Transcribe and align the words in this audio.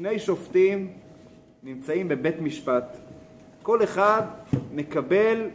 שני 0.00 0.18
שופטים 0.18 0.92
נמצאים 1.62 2.08
בבית 2.08 2.40
משפט. 2.40 2.96
כל 3.62 3.84
אחד 3.84 4.22
מקבל 4.74 5.48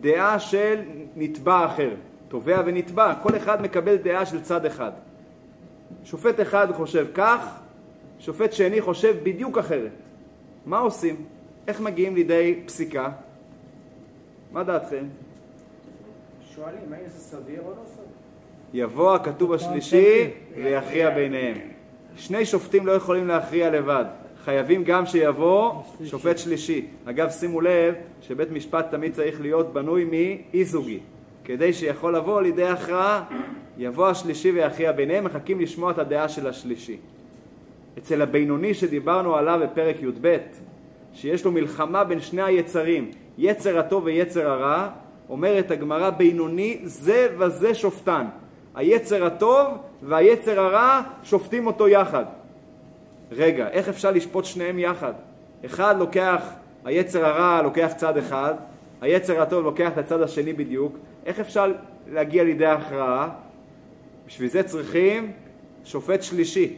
דעה 0.00 0.40
של 0.40 0.80
נתבע 1.16 1.66
אחר, 1.66 1.94
תובע 2.28 2.62
ונתבע, 2.66 3.14
כל 3.22 3.36
אחד 3.36 3.62
מקבל 3.62 3.96
דעה 3.96 4.26
של 4.26 4.42
צד 4.42 4.66
אחד. 4.66 4.90
שופט 6.04 6.40
אחד 6.40 6.72
חושב 6.72 7.06
כך, 7.14 7.60
שופט 8.18 8.52
שני 8.52 8.80
חושב 8.80 9.16
בדיוק 9.22 9.58
אחרת. 9.58 9.92
מה 10.66 10.78
עושים? 10.78 11.16
איך 11.68 11.80
מגיעים 11.80 12.14
לידי 12.14 12.62
פסיקה? 12.66 13.08
מה 14.52 14.64
דעתכם? 14.64 15.04
שואלים, 16.54 16.92
האם 16.92 17.08
זה 17.08 17.18
סביר 17.18 17.60
או 17.64 17.70
לא 17.70 17.86
סביר? 17.86 18.04
יבוא 18.74 19.14
הכתוב 19.14 19.52
השלישי 19.52 20.30
ויכריע 20.54 21.10
ביניהם. 21.10 21.71
שני 22.16 22.46
שופטים 22.46 22.86
לא 22.86 22.92
יכולים 22.92 23.28
להכריע 23.28 23.70
לבד. 23.70 24.04
חייבים 24.44 24.84
גם 24.84 25.06
שיבוא 25.06 25.72
שופט 26.04 26.38
שלישי. 26.38 26.86
אגב, 27.04 27.30
שימו 27.30 27.60
לב 27.60 27.94
שבית 28.20 28.50
משפט 28.50 28.90
תמיד 28.90 29.12
צריך 29.12 29.40
להיות 29.40 29.72
בנוי 29.72 30.04
מאי 30.04 30.64
זוגי. 30.64 30.98
כדי 31.44 31.72
שיכול 31.72 32.16
לבוא 32.16 32.42
לידי 32.42 32.66
הכרעה, 32.66 33.24
יבוא 33.78 34.08
השלישי 34.08 34.50
ויכריע 34.50 34.92
ביניהם, 34.92 35.24
מחכים 35.24 35.60
לשמוע 35.60 35.90
את 35.90 35.98
הדעה 35.98 36.28
של 36.28 36.46
השלישי. 36.46 36.96
אצל 37.98 38.22
הבינוני 38.22 38.74
שדיברנו 38.74 39.36
עליו 39.36 39.60
בפרק 39.62 39.96
י"ב, 40.02 40.36
שיש 41.14 41.44
לו 41.44 41.52
מלחמה 41.52 42.04
בין 42.04 42.20
שני 42.20 42.42
היצרים, 42.42 43.10
יצר 43.38 43.78
הטוב 43.78 44.04
ויצר 44.04 44.50
הרע, 44.50 44.88
אומרת 45.28 45.70
הגמרא 45.70 46.10
בינוני 46.10 46.78
זה 46.84 47.28
וזה 47.38 47.74
שופטן. 47.74 48.26
היצר 48.74 49.24
הטוב 49.24 49.68
והיצר 50.02 50.60
הרע 50.60 51.00
שופטים 51.24 51.66
אותו 51.66 51.88
יחד. 51.88 52.24
רגע, 53.32 53.68
איך 53.68 53.88
אפשר 53.88 54.10
לשפוט 54.10 54.44
שניהם 54.44 54.78
יחד? 54.78 55.12
אחד 55.66 55.94
לוקח, 55.98 56.42
היצר 56.84 57.24
הרע 57.24 57.62
לוקח 57.62 57.92
צד 57.96 58.16
אחד, 58.16 58.54
היצר 59.00 59.42
הטוב 59.42 59.64
לוקח 59.64 59.92
את 59.92 59.98
הצד 59.98 60.22
השני 60.22 60.52
בדיוק, 60.52 60.96
איך 61.26 61.40
אפשר 61.40 61.72
להגיע 62.12 62.44
לידי 62.44 62.66
הכרעה? 62.66 63.28
בשביל 64.26 64.48
זה 64.48 64.62
צריכים 64.62 65.32
שופט 65.84 66.22
שלישי. 66.22 66.76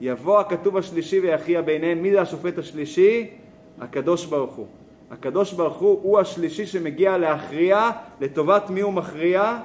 יבוא 0.00 0.40
הכתוב 0.40 0.76
השלישי 0.76 1.20
ויכריע 1.20 1.60
ביניהם. 1.60 2.02
מי 2.02 2.10
זה 2.10 2.20
השופט 2.20 2.58
השלישי? 2.58 3.30
הקדוש 3.80 4.24
ברוך 4.26 4.54
הוא. 4.54 4.66
הקדוש 5.10 5.52
ברוך 5.52 5.76
הוא 5.76 6.00
הוא 6.02 6.18
השלישי 6.20 6.66
שמגיע 6.66 7.18
להכריע, 7.18 7.90
לטובת 8.20 8.70
מי 8.70 8.80
הוא 8.80 8.92
מכריע? 8.92 9.58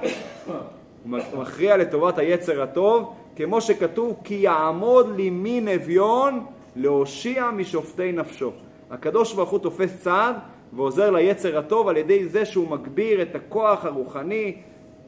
הוא 1.10 1.20
מכריע 1.42 1.78
לטובת 1.78 2.18
היצר 2.18 2.62
הטוב, 2.62 3.14
כמו 3.36 3.62
שכתוב 3.62 4.16
כי 4.24 4.34
יעמוד 4.34 5.16
לימין 5.16 5.68
אביון 5.68 6.46
להושיע 6.76 7.52
משופטי 7.52 8.12
נפשו. 8.12 8.52
הקדוש 8.92 9.34
ברוך 9.34 9.50
הוא 9.50 9.60
תופס 9.60 9.98
צד 10.04 10.34
ועוזר 10.74 11.12
ליצר 11.12 11.58
הטוב 11.58 11.88
על 11.88 11.98
ידי 11.98 12.26
זה 12.26 12.46
שהוא 12.46 12.70
מגביר 12.70 13.22
את 13.22 13.36
הכוח 13.36 13.86
הרוחני 13.86 14.56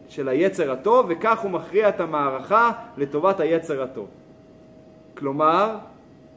של 0.10 0.30
היצר 0.30 0.72
הטוב 0.72 1.06
וכך 1.10 1.40
הוא 1.40 1.52
מכריע 1.52 1.90
את 1.90 2.00
המערכה 2.00 2.72
לטובת 2.98 3.40
היצר 3.40 3.84
הטוב. 3.84 4.08
כלומר 5.18 5.76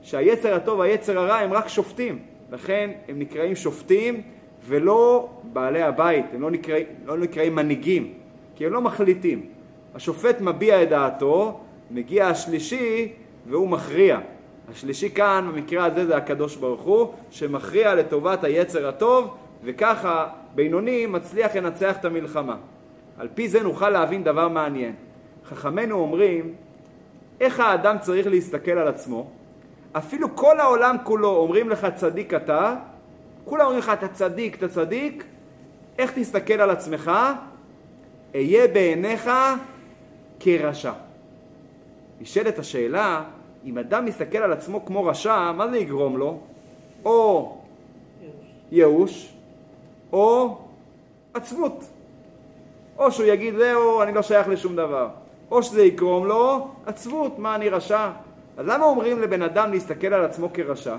שהיצר 0.03 0.55
הטוב 0.55 0.79
והיצר 0.79 1.19
הרע 1.19 1.37
הם 1.37 1.53
רק 1.53 1.69
שופטים, 1.69 2.19
לכן 2.53 2.91
הם 3.09 3.19
נקראים 3.19 3.57
שופטים 3.57 4.23
ולא 4.67 5.29
בעלי 5.43 5.83
הבית, 5.83 6.25
הם 6.33 6.43
לא 6.43 6.51
נקראים, 6.51 6.87
לא 7.05 7.19
נקראים 7.19 7.55
מנהיגים, 7.55 8.13
כי 8.57 8.67
הם 8.67 8.73
לא 8.73 8.81
מחליטים. 8.81 9.47
השופט 9.95 10.41
מביע 10.41 10.83
את 10.83 10.89
דעתו, 10.89 11.61
מגיע 11.91 12.27
השלישי 12.27 13.13
והוא 13.47 13.69
מכריע. 13.69 14.19
השלישי 14.71 15.11
כאן, 15.11 15.51
במקרה 15.53 15.85
הזה, 15.85 16.07
זה 16.07 16.17
הקדוש 16.17 16.57
ברוך 16.57 16.83
הוא, 16.83 17.13
שמכריע 17.31 17.95
לטובת 17.95 18.45
היצר 18.45 18.89
הטוב, 18.89 19.35
וככה 19.65 20.29
בינוני 20.55 21.07
מצליח 21.07 21.57
לנצח 21.57 21.97
את 21.97 22.05
המלחמה. 22.05 22.57
על 23.19 23.29
פי 23.35 23.49
זה 23.49 23.63
נוכל 23.63 23.91
להבין 23.91 24.25
דבר 24.25 24.49
מעניין. 24.49 24.95
חכמינו 25.45 25.95
אומרים, 25.95 26.55
איך 27.41 27.61
האדם 27.61 27.97
צריך 28.01 28.27
להסתכל 28.27 28.71
על 28.71 28.89
עצמו? 28.89 29.31
אפילו 29.93 30.37
כל 30.37 30.61
העולם 30.61 30.97
כולו 31.03 31.29
אומרים 31.29 31.69
לך 31.69 31.87
צדיק 31.95 32.35
אתה, 32.35 32.77
כולם 33.45 33.65
אומרים 33.65 33.79
לך 33.79 33.93
אתה 33.93 34.09
צדיק, 34.09 34.57
אתה 34.59 34.69
צדיק, 34.69 35.25
איך 35.99 36.13
תסתכל 36.15 36.55
על 36.55 36.71
עצמך? 36.71 37.11
אהיה 38.35 38.69
בעיניך 38.69 39.31
כרשע. 40.41 40.93
נשאלת 42.21 42.59
השאלה, 42.59 43.23
אם 43.65 43.79
אדם 43.79 44.05
מסתכל 44.05 44.39
על 44.39 44.53
עצמו 44.53 44.85
כמו 44.85 45.05
רשע, 45.05 45.53
מה 45.53 45.69
זה 45.69 45.79
יגרום 45.79 46.19
לו? 46.19 46.39
או 47.05 47.57
ייאוש, 48.73 49.33
או 50.13 50.59
עצבות. 51.35 51.85
או 52.99 53.13
שהוא 53.13 53.27
יגיד 53.27 53.55
זהו, 53.57 54.03
אני 54.03 54.15
לא 54.15 54.23
שייך 54.23 54.49
לשום 54.49 54.77
דבר. 54.77 55.09
או 55.51 55.63
שזה 55.63 55.83
יגרום 55.83 56.27
לו 56.27 56.69
עצבות, 56.87 57.39
מה 57.39 57.55
אני 57.55 57.69
רשע? 57.69 58.11
אז 58.57 58.67
למה 58.67 58.85
אומרים 58.85 59.23
לבן 59.23 59.43
אדם 59.43 59.73
להסתכל 59.73 60.15
על 60.15 60.25
עצמו 60.25 60.49
כרשע? 60.55 60.97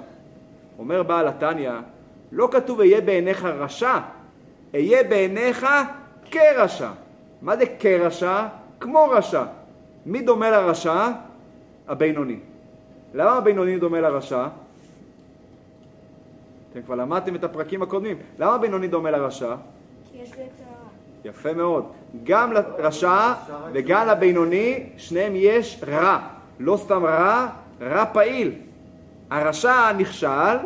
אומר 0.79 1.03
בעל 1.03 1.27
התניא, 1.27 1.71
לא 2.31 2.49
כתוב 2.51 2.79
אהיה 2.79 3.01
בעיניך 3.01 3.45
רשע, 3.45 3.99
אהיה 4.73 5.03
בעיניך 5.03 5.67
כרשע. 6.31 6.89
מה 7.41 7.57
זה 7.57 7.63
כרשע? 7.79 8.47
כמו 8.79 9.09
רשע. 9.09 9.43
מי 10.05 10.21
דומה 10.21 10.49
לרשע? 10.49 11.07
הבינוני. 11.87 12.39
למה 13.13 13.31
הבינוני 13.31 13.79
דומה 13.79 14.01
לרשע? 14.01 14.47
אתם 16.71 16.81
כבר 16.81 16.95
למדתם 16.95 17.35
את 17.35 17.43
הפרקים 17.43 17.81
הקודמים. 17.81 18.17
למה 18.39 18.55
הבינוני 18.55 18.87
דומה 18.87 19.11
לרשע? 19.11 19.55
כי 20.11 20.17
יש 20.17 20.35
לי 20.37 20.43
את 20.43 20.49
ה... 20.59 21.27
יפה 21.27 21.53
מאוד. 21.53 21.85
גם 22.23 22.53
לרשע 22.53 23.33
וגם 23.73 24.07
לבינוני, 24.07 24.89
שניהם 24.97 25.31
יש 25.35 25.83
רע. 25.87 26.19
לא 26.59 26.77
סתם 26.77 27.05
רע, 27.05 27.47
רע 27.81 28.05
פעיל. 28.13 28.53
הרשע 29.29 29.91
נכשל, 29.97 30.57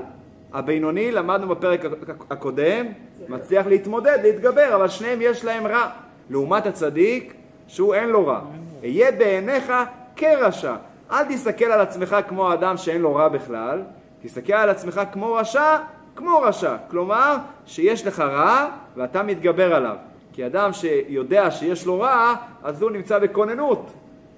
הבינוני, 0.53 1.11
למדנו 1.11 1.47
בפרק 1.47 1.81
הקודם, 2.29 2.85
מצליח 3.29 3.67
להתמודד, 3.67 4.19
להתגבר, 4.23 4.75
אבל 4.75 4.87
שניהם 4.87 5.19
יש 5.21 5.45
להם 5.45 5.67
רע. 5.67 5.89
לעומת 6.31 6.65
הצדיק, 6.65 7.33
שהוא 7.67 7.93
אין 7.93 8.09
לו 8.09 8.27
רע. 8.27 8.39
אהיה 8.83 9.11
בעיניך 9.11 9.73
כרשע. 10.15 10.75
אל 11.11 11.23
תסתכל 11.23 11.65
על 11.65 11.81
עצמך 11.81 12.15
כמו 12.27 12.53
אדם 12.53 12.77
שאין 12.77 13.01
לו 13.01 13.15
רע 13.15 13.27
בכלל, 13.27 13.81
תסתכל 14.21 14.53
על 14.53 14.69
עצמך 14.69 15.01
כמו 15.11 15.33
רשע, 15.33 15.77
כמו 16.15 16.41
רשע. 16.41 16.75
כלומר, 16.89 17.35
שיש 17.65 18.07
לך 18.07 18.19
רע 18.19 18.69
ואתה 18.97 19.23
מתגבר 19.23 19.75
עליו. 19.75 19.95
כי 20.33 20.45
אדם 20.45 20.73
שיודע 20.73 21.51
שיש 21.51 21.85
לו 21.85 21.99
רע, 21.99 22.35
אז 22.63 22.81
הוא 22.81 22.91
נמצא 22.91 23.19
בכוננות, 23.19 23.91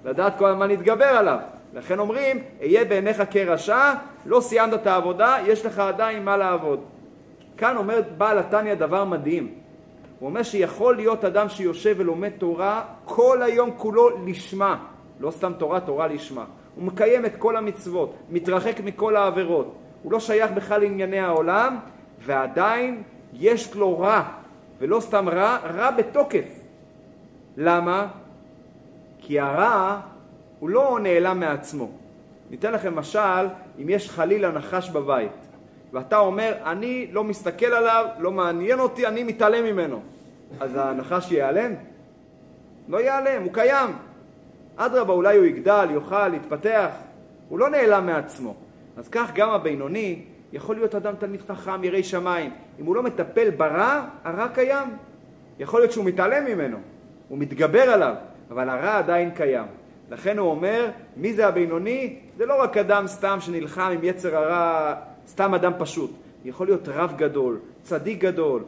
לדעת 0.04 0.38
כל 0.38 0.46
הזמן 0.46 0.68
להתגבר 0.68 1.04
עליו. 1.04 1.38
לכן 1.74 1.98
אומרים, 1.98 2.38
אהיה 2.60 2.84
בעיניך 2.84 3.22
כרשע, 3.30 3.92
לא 4.26 4.40
סיימת 4.40 4.74
את 4.74 4.86
העבודה, 4.86 5.36
יש 5.46 5.66
לך 5.66 5.78
עדיין 5.78 6.24
מה 6.24 6.36
לעבוד. 6.36 6.80
כאן 7.56 7.76
אומר 7.76 8.00
בעל 8.18 8.38
התניא 8.38 8.74
דבר 8.74 9.04
מדהים. 9.04 9.63
הוא 10.18 10.28
אומר 10.28 10.42
שיכול 10.42 10.96
להיות 10.96 11.24
אדם 11.24 11.48
שיושב 11.48 11.94
ולומד 11.98 12.30
תורה 12.38 12.84
כל 13.04 13.42
היום 13.42 13.70
כולו 13.76 14.26
לשמה. 14.26 14.84
לא 15.20 15.30
סתם 15.30 15.52
תורה, 15.58 15.80
תורה 15.80 16.06
לשמה. 16.06 16.44
הוא 16.76 16.84
מקיים 16.84 17.26
את 17.26 17.36
כל 17.38 17.56
המצוות, 17.56 18.14
מתרחק 18.30 18.80
מכל 18.84 19.16
העבירות. 19.16 19.74
הוא 20.02 20.12
לא 20.12 20.20
שייך 20.20 20.50
בכלל 20.50 20.80
לענייני 20.80 21.20
העולם, 21.20 21.78
ועדיין 22.20 23.02
יש 23.32 23.74
לו 23.74 23.98
רע, 23.98 24.22
ולא 24.80 25.00
סתם 25.00 25.28
רע, 25.28 25.58
רע 25.74 25.90
בתוקף. 25.90 26.48
למה? 27.56 28.06
כי 29.18 29.40
הרע 29.40 30.00
הוא 30.58 30.70
לא 30.70 30.98
נעלם 31.02 31.40
מעצמו. 31.40 31.90
ניתן 32.50 32.72
לכם 32.72 32.96
משל, 32.96 33.46
אם 33.82 33.88
יש 33.88 34.10
חלילה 34.10 34.50
נחש 34.50 34.90
בבית, 34.90 35.32
ואתה 35.94 36.18
אומר, 36.18 36.54
אני 36.64 37.06
לא 37.12 37.24
מסתכל 37.24 37.66
עליו, 37.66 38.06
לא 38.18 38.32
מעניין 38.32 38.80
אותי, 38.80 39.06
אני 39.06 39.24
מתעלם 39.24 39.64
ממנו. 39.64 40.00
אז 40.60 40.76
הנחש 40.76 41.32
ייעלם? 41.32 41.72
לא 42.88 43.00
ייעלם, 43.00 43.42
הוא 43.42 43.52
קיים. 43.52 43.90
אדרבה, 44.76 45.12
אולי 45.12 45.36
הוא 45.36 45.44
יגדל, 45.44 45.88
יאכל, 45.94 46.34
יתפתח. 46.34 46.88
הוא 47.48 47.58
לא 47.58 47.70
נעלם 47.70 48.06
מעצמו. 48.06 48.54
אז 48.96 49.08
כך 49.08 49.30
גם 49.34 49.50
הבינוני 49.50 50.22
יכול 50.52 50.76
להיות 50.76 50.94
אדם 50.94 51.14
תלמיד 51.18 51.40
חכם, 51.48 51.84
ירא 51.84 52.02
שמיים. 52.02 52.50
אם 52.80 52.84
הוא 52.84 52.96
לא 52.96 53.02
מטפל 53.02 53.50
ברע, 53.50 54.04
הרע 54.24 54.48
קיים. 54.48 54.88
יכול 55.58 55.80
להיות 55.80 55.92
שהוא 55.92 56.04
מתעלם 56.04 56.44
ממנו, 56.44 56.78
הוא 57.28 57.38
מתגבר 57.38 57.82
עליו, 57.90 58.14
אבל 58.50 58.68
הרע 58.68 58.98
עדיין 58.98 59.30
קיים. 59.30 59.66
לכן 60.10 60.38
הוא 60.38 60.50
אומר, 60.50 60.90
מי 61.16 61.32
זה 61.32 61.46
הבינוני? 61.46 62.18
זה 62.36 62.46
לא 62.46 62.62
רק 62.62 62.76
אדם 62.76 63.06
סתם 63.06 63.36
שנלחם 63.40 63.90
עם 63.94 64.00
יצר 64.02 64.36
הרע, 64.36 64.94
סתם 65.28 65.54
אדם 65.54 65.72
פשוט. 65.78 66.10
יכול 66.44 66.66
להיות 66.66 66.88
רב 66.88 67.12
גדול, 67.16 67.58
צדיק 67.82 68.18
גדול, 68.18 68.62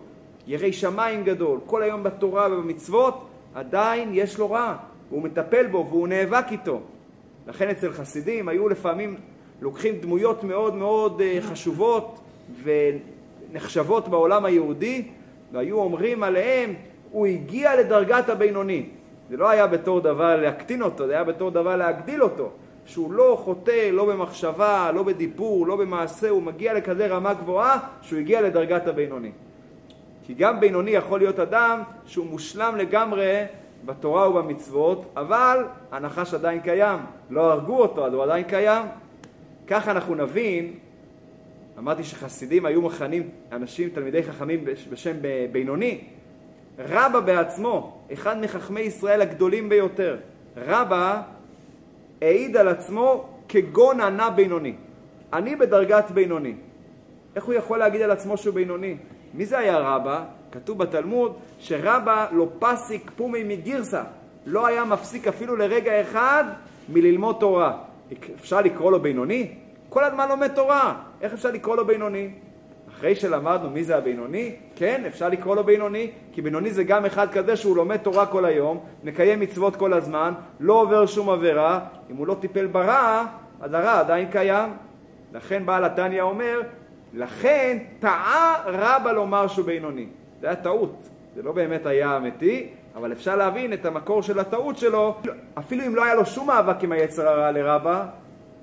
ירא 0.47 0.73
שמיים 0.73 1.25
גדול, 1.25 1.59
כל 1.67 1.83
היום 1.83 2.03
בתורה 2.03 2.49
ובמצוות, 2.53 3.27
עדיין 3.55 4.11
יש 4.13 4.39
לו 4.39 4.51
רע. 4.51 4.77
הוא 5.11 5.23
מטפל 5.23 5.67
בו 5.67 5.87
והוא 5.91 6.09
נאבק 6.09 6.45
איתו. 6.51 6.81
לכן 7.49 7.71
אצל 7.71 7.93
חסידים 7.93 8.49
היו 8.49 8.69
לפעמים 8.69 9.17
לוקחים 9.61 9.95
דמויות 10.01 10.45
מאוד 10.45 10.75
מאוד 10.75 11.21
אה, 11.21 11.39
חשובות 11.43 12.19
ונחשבות 12.63 14.09
בעולם 14.09 14.45
היהודי, 14.45 15.09
והיו 15.53 15.79
אומרים 15.79 16.23
עליהם, 16.23 16.75
הוא 17.11 17.27
הגיע 17.27 17.81
לדרגת 17.81 18.29
הבינוני. 18.29 18.87
זה 19.31 19.37
לא 19.37 19.51
היה 19.51 19.67
בתור 19.67 20.01
דבר 20.01 20.37
להקטין 20.37 20.83
אותו, 20.83 21.07
זה 21.07 21.13
היה 21.13 21.25
בתור 21.25 21.51
דבר 21.51 21.77
להגדיל 21.77 22.23
אותו. 22.23 22.51
שהוא 22.87 23.13
לא 23.13 23.41
חוטא, 23.45 23.91
לא 23.93 24.05
במחשבה, 24.05 24.91
לא 24.95 25.03
בדיבור, 25.03 25.67
לא 25.67 25.77
במעשה, 25.77 26.29
הוא 26.29 26.43
מגיע 26.43 26.75
לכזה 26.75 27.07
רמה 27.07 27.35
גבוהה 27.35 27.79
שהוא 28.03 28.19
הגיע 28.19 28.41
לדרגת 28.41 28.87
הבינוני. 28.87 29.31
כי 30.27 30.35
גם 30.35 30.61
בינוני 30.61 30.91
יכול 30.91 31.19
להיות 31.19 31.39
אדם 31.39 31.83
שהוא 32.07 32.27
מושלם 32.27 32.77
לגמרי 32.77 33.45
בתורה 33.85 34.31
ובמצוות, 34.31 35.13
אבל 35.17 35.65
הנחש 35.93 36.35
עדיין 36.35 36.61
קיים. 36.61 36.99
לא 37.31 37.53
הרגו 37.53 37.77
אותו, 37.79 38.07
אז 38.07 38.15
הוא 38.15 38.23
עדיין 38.23 38.45
קיים. 38.45 38.83
כך 39.67 39.89
אנחנו 39.89 40.15
נבין, 40.15 40.75
אמרתי 41.79 42.05
שחסידים 42.05 42.67
היו 42.67 42.83
מכנים 42.83 43.29
אנשים, 43.53 43.89
תלמידי 43.89 44.23
חכמים 44.23 44.65
בשם 44.91 45.17
בינוני. 45.53 46.01
רבא 46.79 47.21
בעצמו, 47.21 47.99
אחד 48.13 48.41
מחכמי 48.41 48.81
ישראל 48.81 49.21
הגדולים 49.21 49.69
ביותר, 49.69 50.17
רבא 50.57 51.23
העיד 52.23 52.57
על 52.57 52.69
עצמו 52.69 53.29
כגון 53.49 54.01
ענה 54.01 54.31
בינוני. 54.31 54.75
אני 55.33 55.57
בדרגת 55.57 56.11
בינוני. 56.11 56.55
איך 57.37 57.45
הוא 57.45 57.55
יכול 57.55 57.79
להגיד 57.79 58.03
על 58.03 58.11
עצמו 58.11 58.37
שהוא 58.37 58.55
בינוני? 58.55 58.97
מי 59.35 59.47
זה 59.47 59.59
היה 59.59 59.79
רבא? 59.79 60.25
כתוב 60.53 60.79
בתלמוד 60.79 61.37
שרבא 61.59 62.27
לא 62.33 62.49
פסיק 62.59 63.11
פומי 63.17 63.45
מגירסה, 63.45 64.03
לא 64.47 64.67
היה 64.67 64.85
מפסיק 64.85 65.29
אפילו 65.29 65.57
לרגע 65.57 66.01
אחד 66.01 66.45
מללמוד 66.89 67.37
תורה. 67.41 67.79
אפשר 68.41 68.61
לקרוא 68.61 68.93
לו 68.93 69.01
בינוני? 69.01 69.55
כל 69.89 70.05
הזמן 70.05 70.29
לומד 70.29 70.49
תורה, 70.55 71.03
איך 71.21 71.33
אפשר 71.33 71.51
לקרוא 71.51 71.77
לו 71.77 71.87
בינוני? 71.87 72.31
אחרי 72.97 73.15
שלמדנו 73.15 73.71
מי 73.71 73.85
זה 73.85 73.97
הבינוני, 73.97 74.55
כן, 74.77 75.03
אפשר 75.07 75.29
לקרוא 75.29 75.57
לו 75.57 75.65
בינוני, 75.65 76.11
כי 76.33 76.43
בינוני 76.43 76.71
זה 76.71 76.85
גם 76.85 77.05
אחד 77.05 77.31
כזה 77.33 77.57
שהוא 77.57 77.77
לומד 77.77 77.97
תורה 77.97 78.27
כל 78.27 78.45
היום, 78.45 78.81
מקיים 79.05 79.41
מצוות 79.41 79.77
כל 79.77 79.93
הזמן, 79.93 80.33
לא 80.61 80.73
עובר 80.73 81.07
שום 81.07 81.31
עבירה, 81.31 81.81
אם 82.11 82.17
הוא 82.17 82.27
לא 82.27 82.37
טיפל 82.41 82.67
ברע, 82.67 83.25
אז 83.61 83.75
הרע 83.75 83.99
עדיין 83.99 84.29
קיים. 84.31 84.71
לכן 85.33 85.67
בעל 85.67 85.85
התניא 85.85 86.23
אומר, 86.23 86.63
לכן 87.15 87.79
טעה 87.99 88.63
רבה 88.67 89.13
לומר 89.13 89.47
שהוא 89.47 89.67
בינוני. 89.67 90.07
זה 90.41 90.47
היה 90.47 90.57
טעות, 90.57 91.09
זה 91.35 91.43
לא 91.43 91.53
באמת 91.53 91.87
היה 91.87 92.17
אמיתי, 92.17 92.67
אבל 92.95 93.13
אפשר 93.13 93.37
להבין 93.37 93.73
את 93.73 93.87
המקור 93.87 94.23
של 94.23 94.39
הטעות 94.39 94.79
שלו. 94.79 95.15
אפילו 95.59 95.87
אם 95.87 95.95
לא 95.95 96.05
היה 96.05 96.15
לו 96.15 96.27
שום 96.27 96.47
מאבק 96.47 96.83
עם 96.83 96.93
היצר 96.93 97.29
הרע 97.29 97.51
לרבה, 97.51 98.05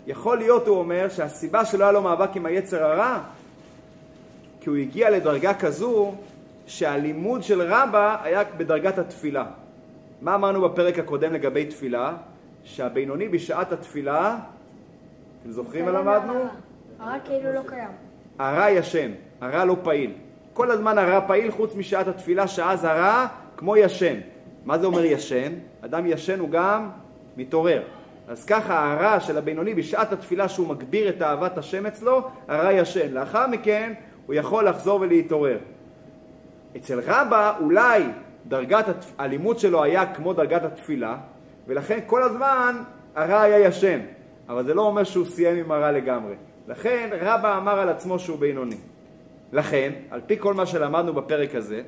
יכול 0.07 0.37
להיות, 0.37 0.67
הוא 0.67 0.77
אומר, 0.77 1.09
שהסיבה 1.09 1.65
שלא 1.65 1.83
היה 1.83 1.91
לו 1.91 2.01
מאבק 2.01 2.35
עם 2.35 2.45
היצר 2.45 2.83
הרע, 2.83 3.19
כי 4.63 4.69
הוא 4.69 4.77
הגיע 4.77 5.09
לדרגה 5.09 5.53
כזו 5.53 6.13
שהלימוד 6.67 7.43
של 7.43 7.61
רבה 7.61 8.17
היה 8.23 8.43
בדרגת 8.57 8.97
התפילה. 8.97 9.45
מה 10.21 10.35
אמרנו 10.35 10.61
בפרק 10.61 10.99
הקודם 10.99 11.33
לגבי 11.33 11.65
תפילה? 11.65 12.13
שהבינוני 12.63 13.29
בשעת 13.29 13.71
התפילה, 13.71 14.37
אתם 15.41 15.51
זוכרים 15.51 15.85
מה 15.85 15.91
למדנו? 15.91 16.33
הרע 16.99 17.19
כאילו 17.25 17.53
לא 17.53 17.59
קיים. 17.67 17.89
הרע 18.39 18.69
ישן, 18.69 19.11
הרע 19.41 19.65
לא 19.65 19.75
פעיל. 19.83 20.11
כל 20.53 20.71
הזמן 20.71 20.97
הרע 20.97 21.27
פעיל 21.27 21.51
חוץ 21.51 21.75
משעת 21.75 22.07
התפילה, 22.07 22.47
שאז 22.47 22.83
הרע 22.83 23.25
כמו 23.57 23.77
ישן. 23.77 24.15
מה 24.65 24.77
זה 24.77 24.85
אומר 24.85 25.05
ישן? 25.05 25.51
אדם 25.81 26.05
ישן 26.05 26.39
הוא 26.39 26.49
גם 26.49 26.89
מתעורר. 27.37 27.81
אז 28.27 28.45
ככה 28.45 28.93
הרע 28.93 29.19
של 29.19 29.37
הבינוני 29.37 29.73
בשעת 29.73 30.13
התפילה 30.13 30.49
שהוא 30.49 30.67
מגביר 30.67 31.09
את 31.09 31.21
אהבת 31.21 31.57
השם 31.57 31.85
אצלו, 31.85 32.21
הרע 32.47 32.73
ישן. 32.73 33.13
לאחר 33.13 33.47
מכן 33.47 33.93
הוא 34.25 34.35
יכול 34.35 34.67
לחזור 34.67 35.01
ולהתעורר. 35.01 35.57
אצל 36.77 36.99
רבא 36.99 37.57
אולי 37.59 38.03
דרגת 38.47 38.85
הלימוד 39.17 39.59
שלו 39.59 39.83
היה 39.83 40.13
כמו 40.13 40.33
דרגת 40.33 40.63
התפילה, 40.63 41.17
ולכן 41.67 41.99
כל 42.07 42.23
הזמן 42.23 42.75
הרע 43.15 43.41
היה 43.41 43.59
ישן, 43.59 43.99
אבל 44.49 44.63
זה 44.65 44.73
לא 44.73 44.81
אומר 44.81 45.03
שהוא 45.03 45.25
סיים 45.25 45.57
עם 45.57 45.71
הרע 45.71 45.91
לגמרי. 45.91 46.35
לכן 46.67 47.09
רבא 47.21 47.57
אמר 47.57 47.79
על 47.79 47.89
עצמו 47.89 48.19
שהוא 48.19 48.39
בינוני. 48.39 48.77
לכן, 49.51 49.91
על 50.11 50.21
פי 50.27 50.35
כל 50.39 50.53
מה 50.53 50.65
שלמדנו 50.65 51.13
בפרק 51.13 51.55
הזה, 51.55 51.81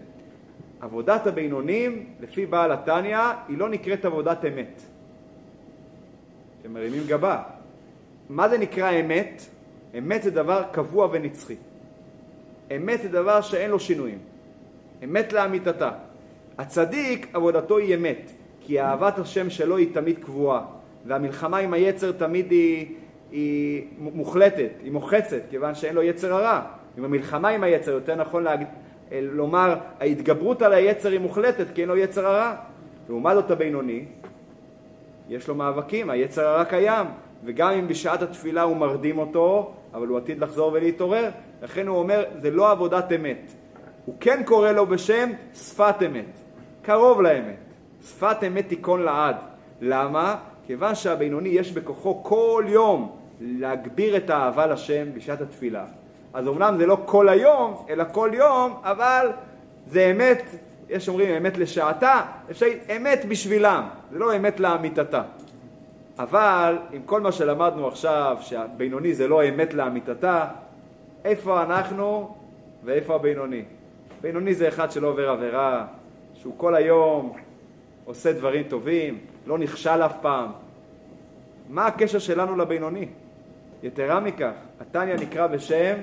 עבודת 0.82 1.28
הבינונים, 1.28 2.06
לפי 2.20 2.46
בעל 2.46 2.72
התניא, 2.72 3.20
היא 3.48 3.58
לא 3.58 3.70
נקראת 3.70 4.06
עבודת 4.06 4.46
אמת. 4.46 4.82
אתם 6.62 6.74
מרימים 6.74 7.04
גבה. 7.08 7.44
מה 8.30 8.50
זה 8.50 8.58
נקרא 8.58 8.92
אמת? 8.92 9.42
אמת 9.98 10.24
זה 10.24 10.32
דבר 10.32 10.64
קבוע 10.72 11.08
ונצחי. 11.12 11.56
אמת 12.76 13.02
זה 13.02 13.10
דבר 13.10 13.42
שאין 13.42 13.72
לו 13.72 13.80
שינויים. 13.80 14.18
אמת 15.04 15.34
לאמיתתה. 15.34 15.92
הצדיק, 16.58 17.28
עבודתו 17.34 17.78
היא 17.78 17.96
אמת, 17.96 18.32
כי 18.62 18.82
אהבת 18.82 19.20
השם 19.20 19.50
שלו 19.50 19.78
היא 19.78 19.94
תמיד 19.94 20.20
קבועה, 20.20 20.62
והמלחמה 21.06 21.58
עם 21.58 21.74
היצר 21.74 22.12
תמיד 22.12 22.52
היא, 22.52 22.88
היא 23.32 23.84
מוחלטת, 24.00 24.70
היא 24.84 24.92
מוחצת, 24.92 25.42
כיוון 25.50 25.76
שאין 25.76 25.96
לו 25.96 26.04
יצר 26.04 26.34
הרע. 26.34 26.62
עם 26.98 27.06
המלחמה 27.06 27.50
עם 27.50 27.64
היצר, 27.64 27.92
יותר 27.92 28.16
נכון 28.16 28.44
להג... 28.44 28.64
לומר, 29.12 29.76
ההתגברות 30.00 30.62
על 30.62 30.74
היצר 30.74 31.12
היא 31.12 31.20
מוחלטת, 31.20 31.66
כי 31.74 31.82
אין 31.82 31.90
לו 31.90 31.98
יצר 31.98 32.28
הרע. 32.28 32.56
לעומת 33.10 33.36
זאת 33.36 33.52
הבינוני, 33.52 34.06
יש 35.30 35.48
לו 35.48 35.56
מאבקים, 35.56 36.10
היצר 36.10 36.48
הרע 36.48 36.66
קיים, 36.66 37.08
וגם 37.46 37.72
אם 37.72 37.88
בשעת 37.88 38.22
התפילה 38.22 38.62
הוא 38.62 38.78
מרדים 38.78 39.18
אותו, 39.18 39.74
אבל 39.96 40.08
הוא 40.08 40.18
עתיד 40.18 40.40
לחזור 40.40 40.72
ולהתעורר, 40.74 41.30
לכן 41.64 41.88
הוא 41.88 41.98
אומר, 41.98 42.24
זה 42.42 42.52
לא 42.52 42.72
עבודת 42.72 43.12
אמת. 43.12 43.52
הוא 44.06 44.16
כן 44.20 44.44
קורא 44.46 44.72
לו 44.72 44.86
בשם 44.86 45.30
שפת 45.54 45.96
אמת, 46.06 46.26
קרוב 46.82 47.22
לאמת. 47.22 47.56
שפת 48.04 48.38
אמת 48.48 48.70
תיכון 48.70 49.02
לעד. 49.02 49.36
למה? 49.82 50.36
כיוון 50.68 50.96
שהבינוני 50.96 51.50
יש 51.50 51.72
בכוחו 51.72 52.24
כל 52.24 52.64
יום 52.68 53.16
להגביר 53.42 54.18
את 54.18 54.30
האהבה 54.30 54.68
לשם 54.68 55.14
בשעת 55.14 55.42
התפילה. 55.42 55.86
אז 56.34 56.48
אמנם 56.48 56.76
זה 56.78 56.86
לא 56.86 56.98
כל 57.06 57.30
היום, 57.30 57.86
אלא 57.90 58.04
כל 58.12 58.32
יום, 58.34 58.74
אבל 58.84 59.32
זה 59.88 60.12
אמת, 60.12 60.44
יש 60.90 61.10
אומרים 61.10 61.36
אמת 61.36 61.58
לשעתה, 61.58 62.22
אפשר 62.52 62.66
אמת 62.96 63.26
בשבילם, 63.30 63.84
זה 64.12 64.20
לא 64.20 64.36
אמת 64.36 64.60
לאמיתתה. 64.60 65.22
אבל 66.20 66.78
עם 66.92 67.02
כל 67.06 67.22
מה 67.22 67.32
שלמדנו 67.32 67.88
עכשיו, 67.88 68.38
שהבינוני 68.42 69.14
זה 69.14 69.28
לא 69.28 69.50
אמת 69.50 69.74
לאמיתתה, 69.74 70.48
איפה 71.26 71.64
אנחנו 71.64 72.36
ואיפה 72.84 73.16
הבינוני? 73.16 73.64
בינוני 74.22 74.54
זה 74.54 74.68
אחד 74.68 74.92
שלא 74.92 75.08
עובר 75.08 75.30
עבירה, 75.30 75.86
שהוא 76.34 76.54
כל 76.58 76.76
היום 76.76 77.34
עושה 78.06 78.34
דברים 78.34 78.64
טובים, 78.64 79.20
לא 79.48 79.58
נכשל 79.58 80.02
אף 80.06 80.14
פעם. 80.22 80.52
מה 81.70 81.86
הקשר 81.86 82.20
שלנו 82.20 82.56
לבינוני? 82.56 83.06
יתרה 83.84 84.20
מכך, 84.20 84.52
התניא 84.82 85.16
נקרא 85.16 85.48
בשם 85.48 85.96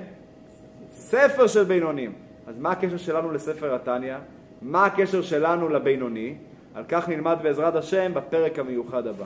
ספר 0.91 1.47
של 1.47 1.63
בינונים. 1.63 2.13
אז 2.47 2.59
מה 2.59 2.71
הקשר 2.71 2.97
שלנו 2.97 3.31
לספר 3.31 3.75
התניא? 3.75 4.15
מה 4.61 4.85
הקשר 4.85 5.21
שלנו 5.21 5.69
לבינוני? 5.69 6.35
על 6.75 6.83
כך 6.87 7.09
נלמד 7.09 7.37
בעזרת 7.41 7.75
השם 7.75 8.13
בפרק 8.13 8.59
המיוחד 8.59 9.07
הבא. 9.07 9.25